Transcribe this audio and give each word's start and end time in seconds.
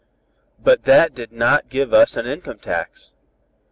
But 0.59 0.85
that 0.85 1.13
did 1.13 1.31
not 1.31 1.69
give 1.69 1.91
to 1.91 1.97
us 1.97 2.17
an 2.17 2.25
income 2.25 2.57
tax. 2.57 3.11